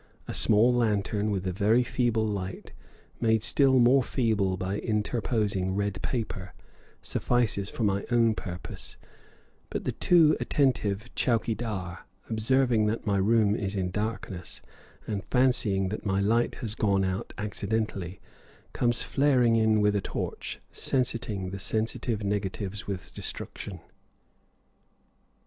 [0.27, 2.71] A small lantern with a very feeble light,
[3.19, 6.55] made still more feeble by interposing red paper,
[7.03, 8.97] suffices for my own purpose;
[9.69, 14.63] but the too attentive chowkee dar, observing that my room is in darkness,
[15.05, 18.19] and fancying that my light has gone out accidentally,
[18.73, 23.79] comes flaring in with a torch, threatening the sensitive negatives with destruction.